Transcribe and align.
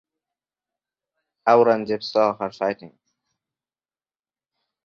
Aurangzeb 1.47 2.01
saw 2.01 2.35
her 2.37 2.51
fighting. 2.51 2.97